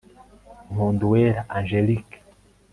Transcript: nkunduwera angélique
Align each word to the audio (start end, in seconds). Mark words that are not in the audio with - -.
nkunduwera 0.71 1.39
angélique 1.57 2.15